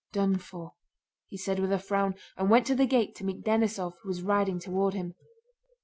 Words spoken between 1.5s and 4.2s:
with a frown, and went to the gate to meet Denísov who